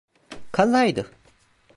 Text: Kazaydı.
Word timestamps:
Kazaydı. 0.51 1.11